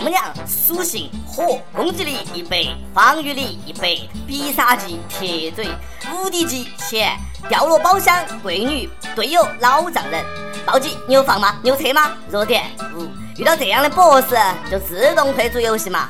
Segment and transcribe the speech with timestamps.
[0.00, 5.68] 丈母娘属性火，攻击力一百，防御力一百，必杀技铁嘴，
[6.10, 7.18] 无敌技钱，
[7.50, 10.24] 掉落宝箱贵女，队友老丈人。
[10.64, 11.54] 暴击你有放吗？
[11.62, 12.12] 你有车吗？
[12.30, 12.64] 弱点
[12.96, 13.06] 五。
[13.36, 14.34] 遇到这样的 BOSS
[14.70, 16.08] 就自动退出游戏嘛。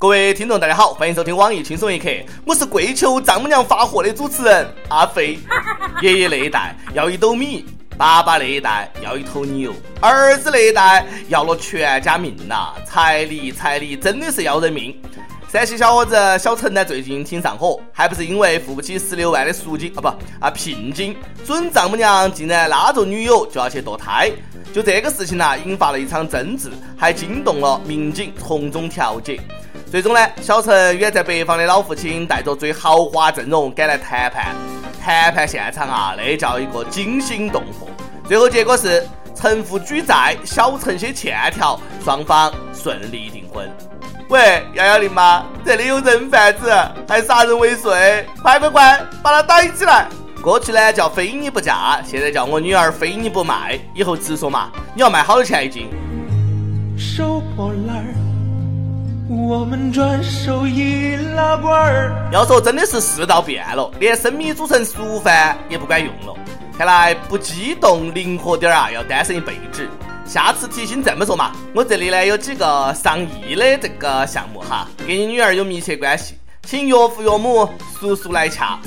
[0.00, 2.08] 各位听众，大家好，欢迎收听网易轻松一刻，
[2.46, 5.38] 我是跪求丈母娘发货的主持人阿飞。
[6.00, 7.66] 爷爷那一代要一斗米，
[7.96, 12.74] 爸爸那一代要一头牛，儿子那一代要了全家命呐！
[12.84, 14.94] 彩礼彩礼真的是要人命。
[15.50, 20.08] 山西小伙子小陈呢，最近挺上火，还不是因为付不起十六万的赎金啊不
[20.44, 24.30] 啊聘金，准丈母娘竟然拉着女友就要去堕胎。
[24.74, 29.40] 就这个事情呢，引发了一场争执，还惊动了民警从中调解。
[29.90, 34.75] 最终呢，小陈远在北方的老父亲带着最豪华阵容赶来谈判。
[35.06, 37.88] 谈判现场啊，那叫一个惊心动魄。
[38.26, 43.70] 最后结果是，陈父举债，小陈些欠条，双方顺利订婚。
[44.28, 45.46] 喂，幺幺零吗？
[45.64, 46.72] 这里有人贩子，
[47.08, 50.08] 还杀人未遂，快快快，把他逮起来！
[50.42, 53.78] 过去呢叫非你不嫁，现在叫我女儿非你不卖。
[53.94, 55.88] 以后直说嘛，你要卖好多钱一斤？
[56.98, 58.12] 收破烂儿。
[59.28, 61.05] 我们转手一
[61.36, 62.28] 拉罐儿。
[62.32, 66.34] 要说真的是世道变了，连生米煮成熟饭也不管用了。
[66.76, 69.88] 看来不激动灵活点儿啊，要单身一辈子。
[70.24, 77.68] 下次提醒这么说嘛，我这里呢有几个上亿的这个项目哈，跟你女儿有密切关系，请岳父岳母
[78.00, 78.78] 叔叔来洽。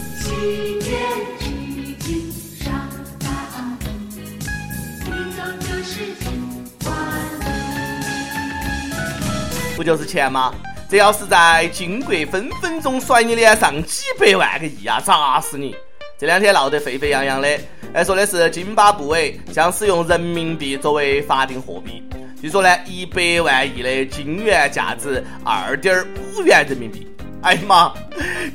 [9.78, 10.54] 不就是钱吗？
[10.90, 15.76] 这要是在金国，分分钟甩你脸上几百万个亿啊，砸死你！
[16.18, 17.48] 这两天闹得沸沸扬扬的，
[17.94, 22.04] 哎，说的是津巴布韦将使用人民币作为法定货币。
[22.42, 27.08] 据说呢，一百万亿的金元价值二点五元人民币。
[27.44, 27.94] 哎呀妈！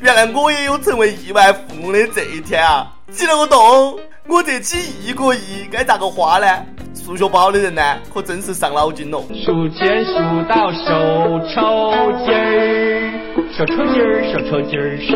[0.00, 2.92] 原来我也有成为亿万富翁的这一天啊！
[3.12, 6.66] 激了个洞，我这几亿个亿该咋个花呢？
[7.04, 7.82] 数学不好的人呢，
[8.14, 9.20] 可真是伤脑筋了。
[9.44, 10.12] 数钱数
[10.48, 11.92] 到手抽
[12.24, 13.12] 筋儿，
[13.54, 15.12] 手抽筋儿，手抽筋儿，手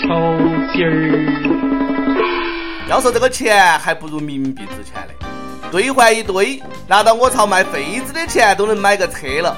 [0.00, 0.08] 抽
[0.72, 0.88] 筋儿。
[2.88, 5.14] 要说这个钱还不如冥币值钱嘞，
[5.70, 9.54] 兑换一堆，拿到我朝卖废纸的钱都能买个车了。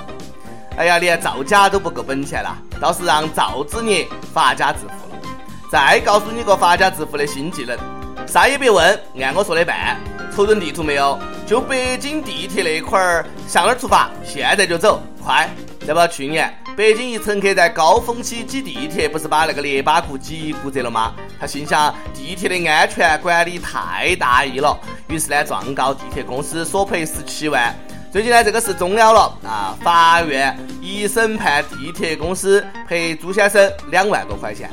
[0.77, 5.23] 哎呀，连造假都不够本钱了，倒是让造纸业发家致富了。
[5.71, 7.79] 再告诉你个发家致富的新技能，
[8.27, 9.97] 啥也别问，按我说的办。
[10.35, 11.19] 瞅准地图没有？
[11.51, 14.09] 就北京地铁那块儿，向哪儿出发？
[14.25, 15.51] 现在就走，快！
[15.85, 21.13] 这不，去年北京一乘客在高峰期挤地铁，不是把那个肋巴裤挤骨折了吗？
[21.41, 24.79] 他心想地铁的安全管理太大意了，
[25.09, 27.75] 于是呢状告地铁公司索赔十七万。
[28.13, 34.71] 最近呢这个事终了了啊，法院一审判地铁公司赔朱先生两万多块钱。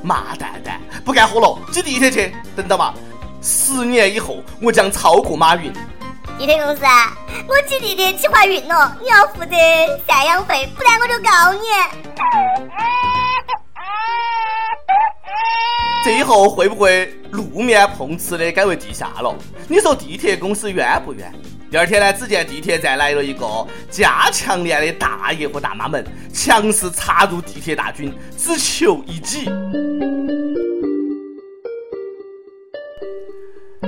[0.00, 2.94] 妈蛋蛋，不干活了，挤地铁去，等到嘛。
[3.42, 5.72] 十年以后，我将超过马云。
[6.40, 6.82] 地铁公司，
[7.46, 9.54] 我挤地铁挤怀孕了，你要负责
[10.08, 11.60] 赡养费，不然我就告你。
[16.02, 19.36] 这以后会不会路面碰瓷的改为地下了？
[19.68, 21.30] 你说地铁公司冤不冤？
[21.70, 23.46] 第二天呢，只见地铁站来了一个
[23.90, 26.02] 加强链的大爷和大妈们，
[26.32, 29.44] 强势插入地铁大军，只求一挤。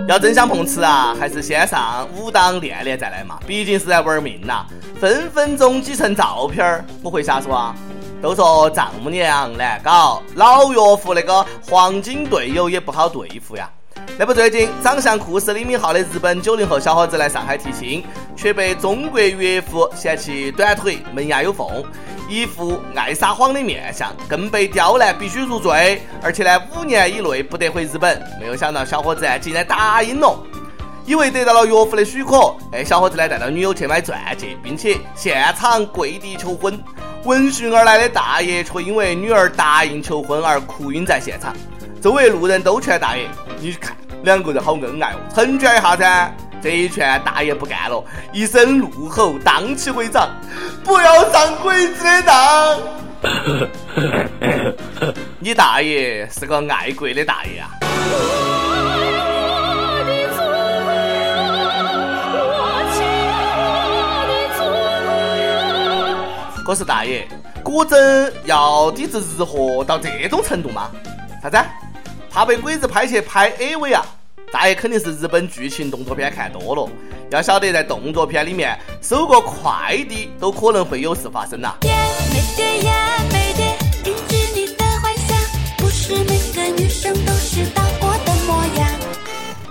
[0.08, 4.66] 要真想碰瓷啊，还是先上武当练练再来嘛，毕竟是在玩命呐，
[5.00, 7.74] 分分钟几成照片儿，不会瞎说啊。
[8.20, 13.68] 都说丈母娘难搞，老岳父那个黄金队友也不好对付呀。
[14.18, 18.04] 那不最近长相酷似李敏镐的日本九零后小伙子来上海提亲，
[18.36, 21.66] 却被中国岳父嫌弃短腿门牙有缝。
[22.28, 28.22] 一副爱撒谎的面相，更被刁难，必须入赘，而且呢，五年以内不得回日本。
[28.38, 30.38] 没有想到小伙子竟然答应了，
[31.04, 36.78] 以为得到了岳父的许可，哎，小伙子呢带到女友去买钻戒，并且现场跪地求婚。
[37.24, 41.54] 闻讯而来的大爷却因为女儿答应求婚而哭晕在现场。
[42.00, 43.28] 周围路人都劝大爷
[43.60, 50.30] ：“你看两个人好恩爱哦，成全一下噻。”这一拳大爷不干了，一声怒吼，荡起会长，
[50.84, 52.78] 不要上鬼子的当！
[55.40, 57.68] 你大爷是个爱国的大爷啊！
[66.64, 67.26] 可是大爷，
[67.64, 70.92] 果真要抵制日货到这种程度吗？
[71.42, 71.58] 啥子？
[72.32, 74.02] 怕被鬼子拍去拍 AV 啊？
[74.50, 76.90] 大爷肯定是日本剧情动作片看多了，
[77.30, 81.74] 要晓得，在动作片里面，收个快递都可能会有事发生呐。
[81.80, 81.92] 爹
[82.32, 85.36] 没爹呀没爹，停止你的幻想，
[85.76, 88.88] 不是每个女生都是大火的模样。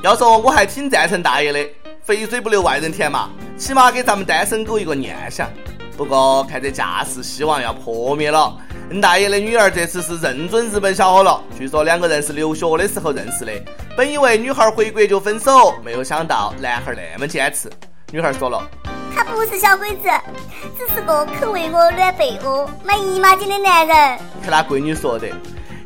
[0.04, 1.68] 要说我还挺赞成大爷的，
[2.04, 5.50] 肥水不流外人田嘛，起码给咱们单身狗一个念想。
[5.98, 8.56] 不过看这架势，希望要破灭了。
[8.92, 13.52] 恩大爷的女儿这次是认准日本小伙了，据说两个人是留学的时候认识的。
[13.96, 17.72] 本以为女孩回国就分手，没有想到男孩那么坚持。
[18.12, 18.62] 女孩说了，
[19.16, 20.10] 他不是小鬼子，
[20.78, 24.20] 只是个肯为我暖被窝、买姨妈巾的男人。
[24.44, 25.30] 看他闺女说的，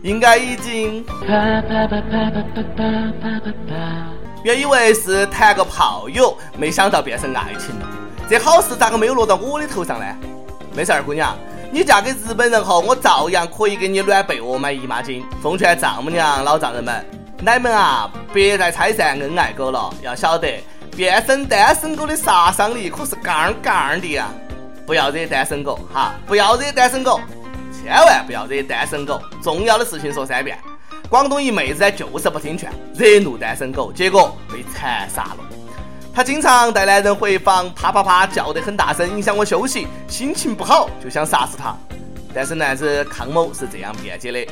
[0.02, 1.06] 应该已经。
[4.44, 7.86] 原以为是谈个炮友，没想到变成爱情了。
[8.28, 10.06] 这好事咋个没有落到我的头上呢？
[10.76, 11.38] 没事儿，姑娘。
[11.76, 15.22] 你嫁给日本人后，我照样可以给你暖被窝、买姨妈巾。
[15.44, 17.06] 奉劝丈母娘、老丈人们，
[17.42, 19.94] 奶们啊，别再拆散恩爱狗了。
[20.02, 20.64] 要晓得，
[20.96, 24.30] 变身单身狗的杀伤力可是杠杠的呀！
[24.88, 27.20] 不要惹单身狗哈，不要惹单身狗，
[27.74, 29.22] 千万不要惹单身狗。
[29.44, 30.58] 重要的事情说三遍。
[31.10, 35.45] 广东一妹子就是不听劝，惹怒单身狗，结果被残杀了。
[36.16, 41.76] 他经常带男人回房，啪啪啪叫得很大声，影响我休息，心情不好就想杀死他。
[42.34, 44.48] 但是男子康某是这样辩解的：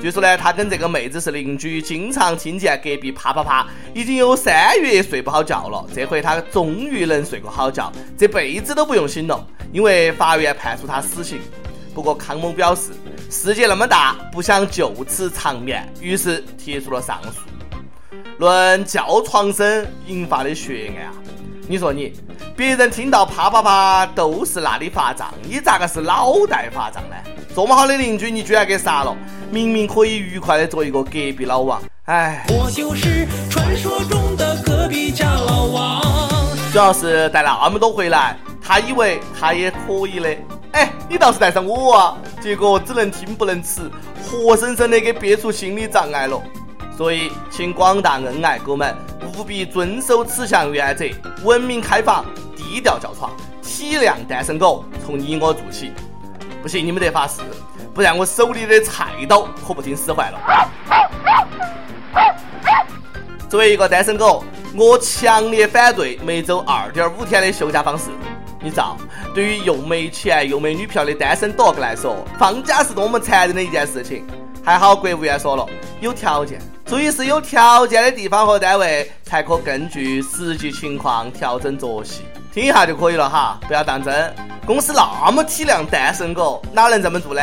[0.00, 5.84] 据说呢，他跟这个妹子是邻居，经常听见隔壁啪啪啪，已经有三月睡不好觉了。
[5.92, 11.40] 这回他终于能睡个好觉，这辈子都不用醒了，因为法院判处他死刑。
[11.96, 12.92] 不过康某表示，
[13.28, 17.40] 世界那么大，不想就此长眠，于是提出了上诉。
[18.38, 21.12] 论叫床声引发的血案啊！
[21.66, 22.12] 你说你，
[22.56, 27.16] 别人听到啪啪啪都是那里发胀，你咋个是脑袋发胀呢？
[27.52, 29.16] 这么好的邻居，你居然给杀了！
[29.50, 32.46] 明明可以愉快的做一个隔壁老王，哎。
[32.50, 36.00] 我就是传说中的隔壁家老王。
[36.72, 40.36] 主要是带那么多回来，他以为他也可以的。
[40.70, 42.16] 哎，你倒是带上我啊！
[42.40, 43.90] 结果只能听不能吃，
[44.22, 46.40] 活生生的给憋出心理障碍了。
[46.98, 48.92] 所以，请广大恩爱狗们
[49.22, 51.04] 务必遵守此项原则，
[51.44, 52.24] 文明开房，
[52.56, 53.30] 低调叫床，
[53.62, 55.92] 体谅单身狗，从你我做起。
[56.60, 57.40] 不行，你们得发誓，
[57.94, 60.40] 不然我手里的菜刀可不听使唤了。
[63.48, 64.42] 作为一个单身狗，
[64.74, 68.06] 我强烈反对每周二点五天的休假方式。
[68.60, 68.96] 你道，
[69.32, 74.26] 对于又没钱又没女票的单身 dog 来说，放假是多么残忍的一件事情。
[74.64, 75.64] 还好国务院说了，
[76.00, 76.60] 有条件。
[76.88, 84.34] 注意是有条件的地方和单位才可根据实际情况调整作息，听一下就可以了哈，不要当真。
[84.66, 87.42] 公司那么体谅单身狗，哪能这么做呢？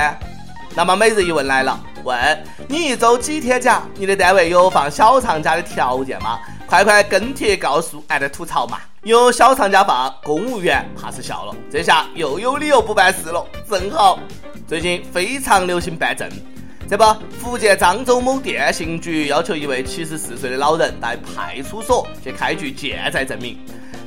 [0.74, 3.84] 那么每日一问来了，问你一周几天假？
[3.94, 6.40] 你的单位有放小长假的条件吗？
[6.66, 8.80] 快快跟帖告诉俺的吐槽嘛！
[9.04, 14.18] 有小长假放，公务员怕是笑了，这下又有理由不办事了，正好。
[14.68, 16.28] 最近非常流行办证。
[16.88, 17.04] 这不，
[17.40, 23.58] 福建漳州某电信局要求一位七十四岁的老人到派出所去开具健在证明。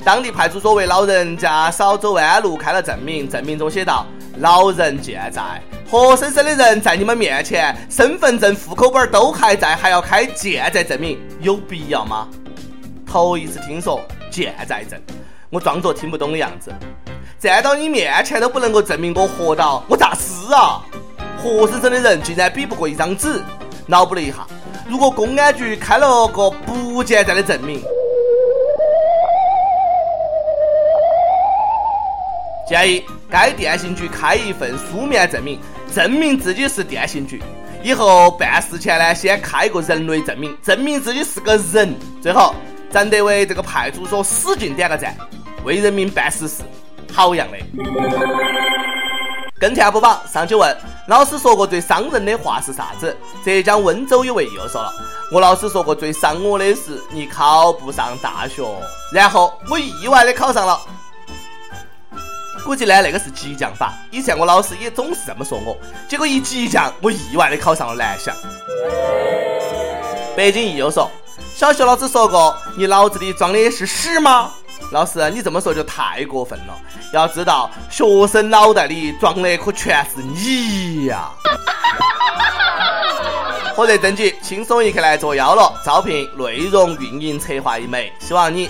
[0.05, 4.05] 当地派出所为老人家少走弯路开了证明，证明中写道
[4.39, 5.61] ：“老人健在，
[5.91, 12.29] 活生生的人在你们面前，身份证、户口本都还在，还要开健在证明，有必要吗？”
[13.05, 14.01] 头一次听说
[14.31, 14.97] 健在证，
[15.49, 16.73] 我装作听不懂的样子。
[17.37, 20.81] 站到你面前都不能够证明我活到，我咋死啊？
[21.41, 23.41] 活生生的人竟然比不过一张纸，
[23.85, 24.45] 脑补了一下，
[24.87, 27.81] 如果公安局开了个不健在的证明，
[32.67, 35.59] 建议该电信局开一份书面证明，
[35.93, 37.41] 证明自己是电信局。
[37.81, 41.95] 以后办事前呢，先开个人类证明，证明自己是个人。
[42.21, 42.53] 最后，
[42.91, 45.15] 咱得为这个派出所使劲点个赞，
[45.63, 46.61] 为人民办实事，
[47.13, 47.57] 好样的！
[49.59, 50.75] 跟帖不榜上去问。
[51.07, 53.15] 老师说过最伤人的话是啥子？
[53.43, 54.93] 浙江温州有位又说了，
[55.31, 58.63] 我老师说过最伤我的是你考不上大学，
[59.11, 60.79] 然后我意外的考上了。
[62.63, 65.75] 估计呢那个是激将法，以前我老师也总是这么说我，
[66.07, 68.35] 结果一激将，我意外的考上了南翔。
[70.35, 71.09] 北京易又说，
[71.55, 74.51] 小学老师说过，你脑子里装的是屎吗？
[74.91, 76.73] 老师，你这么说就太过分了。
[77.13, 81.29] 要知道，学生脑袋里装的可全是你呀！
[83.75, 85.79] 火热征集，轻松一刻来作妖了。
[85.85, 88.69] 招聘内容运营策划一枚，希望你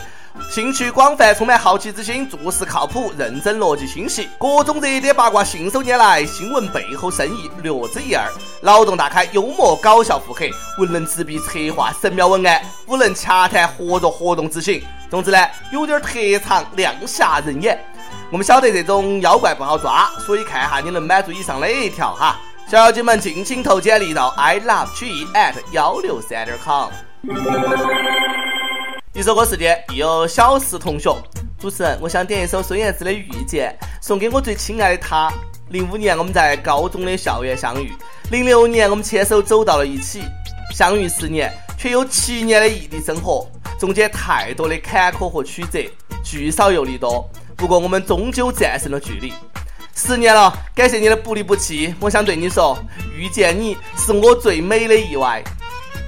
[0.52, 8.30] 兴趣广泛，充满好奇之心，做事靠谱，认真逻辑清晰，各种热点八卦信手拈来，新闻背后深意略知一二，
[8.62, 14.84] 脑洞大开，幽默搞笑腹黑，文能执笔策划神妙文案，武能洽谈合作活动执行。
[15.10, 15.38] 总之呢，
[15.72, 17.78] 有点特长，亮瞎人眼。
[18.32, 22.40] 我们晓得这种妖怪不好抓，所以看哈你能满足以上哪一条哈。
[22.68, 26.92] 小姐们尽情投简历到 i love 曲艺 at 幺六三点 com。
[29.14, 31.12] 一首歌时间，必有小石同学。
[31.60, 35.34] 主持人，我想点一首孙燕姿的《遇见》，送给我最亲爱的他。
[35.70, 37.92] 零五年我们在高中的校园相遇，
[38.32, 40.22] 零六年我们牵手走到了一起。
[40.72, 45.90] 相遇十年，却有七年的异地生活，中间太多的坎坷和曲折，
[46.22, 47.28] 聚少又离多。
[47.56, 49.34] 不过我们终究战胜了距离。
[49.96, 51.96] 十年了，感谢你的不离不弃。
[52.00, 52.78] 我想对你说，
[53.18, 55.42] 遇见你是我最美的意外。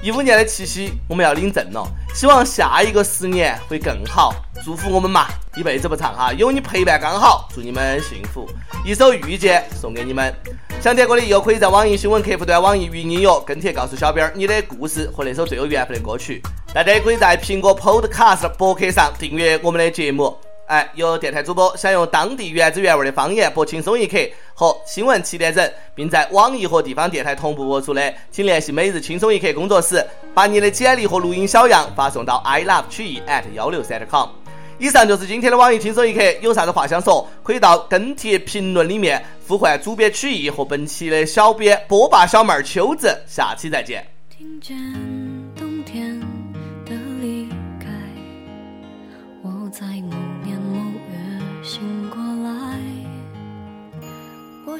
[0.02, 4.34] 一五年的七夕，我们要领证了，希望下一个十年会更好。
[4.64, 7.48] 祝福我们嘛，一辈子不长哈，有你陪伴刚好。
[7.54, 8.48] 祝你们幸福。
[8.84, 10.34] 一首遇见送给你们。
[10.80, 16.42] 想点歌的又可以在网易新闻客户端、网易云音乐跟帖告诉小编你的故事和那首最有缘分的歌曲。
[16.74, 20.34] 大家也可以在苹果 Podcast 博客上订阅我们的节目。
[20.64, 24.16] 哎，有电台主播想用当地原汁原味的方言播《轻松一刻》
[24.54, 30.02] 和新闻七点整，并在网易和地方电台同步播出的，请联系每日轻松一刻工作室，
[30.32, 34.30] 把你的简历和录音小样发送到 i love 曲艺 at 幺六三点 com。
[34.78, 44.06] 以上就是今天的网易轻松一刻，有啥子话想说，可以到跟帖评论里面呼唤主编曲艺和本期的小编波霸小妹儿秋子，下期再见。
[44.30, 45.21] 听见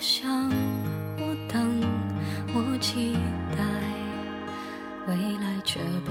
[0.02, 0.50] 想，
[1.16, 1.80] 我等，
[2.52, 3.16] 我期
[3.56, 3.62] 待，
[5.06, 6.10] 未来却不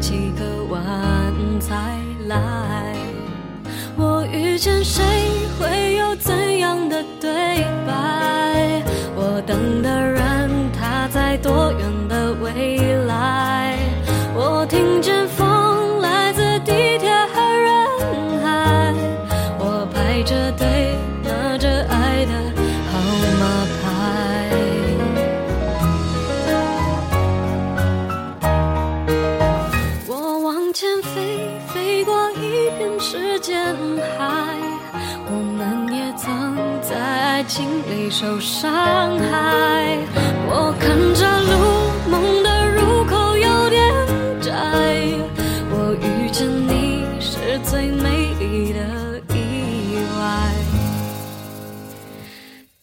[0.00, 2.96] 几个弯才来。
[3.96, 5.04] 我遇见谁，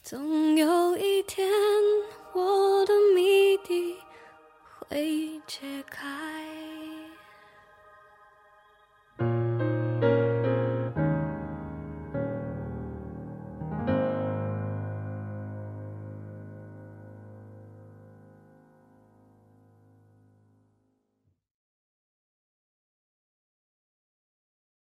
[0.08, 0.37] So.